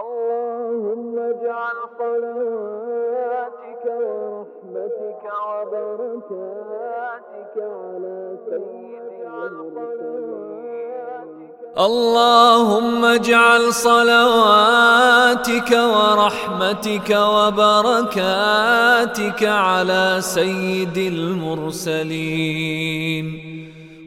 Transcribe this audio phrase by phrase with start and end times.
[0.00, 8.18] اللهم اجعل صلاتك ورحمتك وبركاتك على
[8.50, 9.38] سيدنا
[11.78, 22.04] اللهم اجعل صلواتك ورحمتك وبركاتك على سيد المرسلين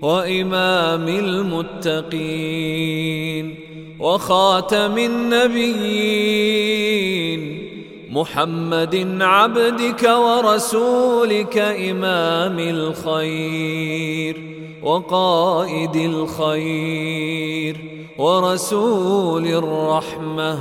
[0.02, 2.08] وإمام المتقين.
[4.00, 6.18] وخاتم النبيين
[8.12, 14.36] محمد عبدك ورسولك إمام الخير
[14.84, 17.78] وقائد الخير
[18.18, 20.60] ورسول الرحمة.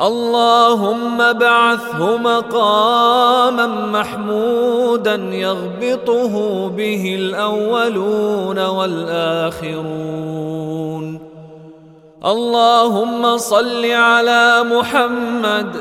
[0.00, 10.18] اللهم ابعثه مقاما محمودا يغبطه به الأولون والآخرون.
[12.24, 15.76] اللهم صل على محمد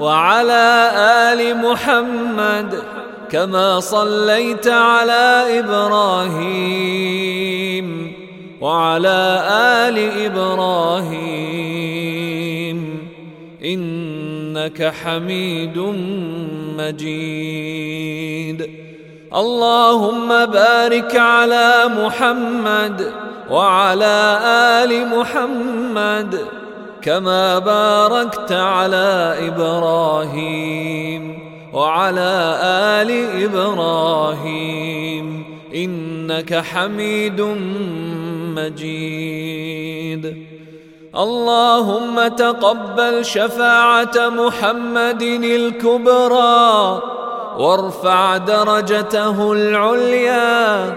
[0.00, 2.82] وعلى آل محمد
[3.30, 7.04] كما صليت على إبراهيم
[8.60, 9.44] وعلى
[9.88, 11.64] آل إبراهيم
[13.64, 15.78] إنك حميد
[16.78, 18.70] مجيد
[19.34, 23.12] اللهم بارك على محمد
[23.50, 24.38] وعلى
[24.84, 26.38] آل محمد
[27.02, 31.38] كما باركت على إبراهيم
[31.72, 33.10] وعلى آل
[33.44, 37.40] إبراهيم إنك حميد
[38.56, 40.36] مجيد.
[41.16, 47.02] اللهم تقبل شفاعة محمد الكبرى
[47.58, 50.94] وارفع درجته العليا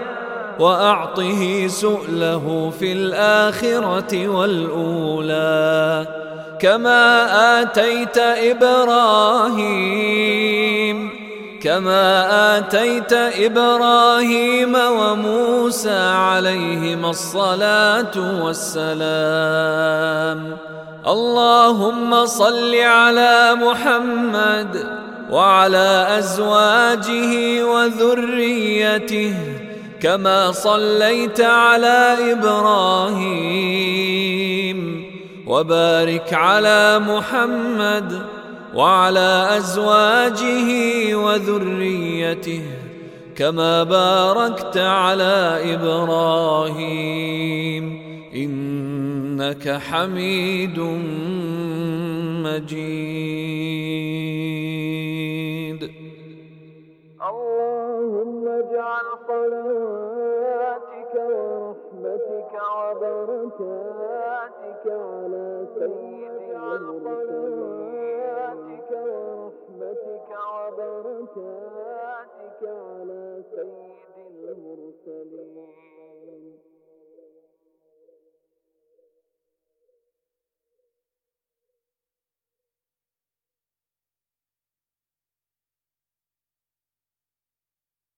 [0.58, 6.06] وأعطه سؤله في الآخرة والأولى.
[6.60, 7.26] كما
[7.62, 9.68] آتيت إبراهيم
[11.62, 19.36] كما آتيت إبراهيم وموسى عليهما الصلاة والسلام.
[21.06, 24.86] اللهم صل على محمد
[25.30, 29.34] وعلى أزواجه وذريته.
[30.02, 33.78] كما صليت على إبراهيم
[35.46, 38.22] وبارك على محمد
[38.74, 42.62] وعلى أزواجه وذريته
[43.36, 47.28] كما باركت على إبراهيم
[48.34, 50.78] إنك حميد
[52.44, 53.18] مجيد.
[57.22, 68.77] اللهم اجعل صلاتك ورحمتك وبركاتك على سيدنا صلاتك